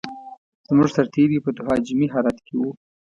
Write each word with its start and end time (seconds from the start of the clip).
زموږ 0.67 0.89
سرتېري 0.95 1.37
په 1.45 1.49
تهاجمي 1.57 2.07
حالت 2.13 2.37
کې 2.45 2.53
و. 2.57 2.61